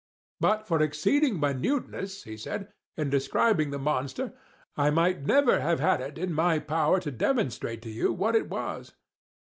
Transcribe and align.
"But 0.39 0.65
for 0.65 0.79
your 0.79 0.87
exceeding 0.87 1.39
minuteness," 1.39 2.23
he 2.23 2.35
said, 2.35 2.73
"in 2.97 3.11
describing 3.11 3.69
the 3.69 3.77
monster, 3.77 4.33
I 4.75 4.89
might 4.89 5.21
never 5.27 5.59
have 5.59 5.79
had 5.79 6.01
it 6.01 6.17
in 6.17 6.33
my 6.33 6.57
power 6.57 6.99
to 6.99 7.11
demonstrate 7.11 7.83
to 7.83 7.91
you 7.91 8.11
what 8.11 8.35
it 8.35 8.49
was. 8.49 8.95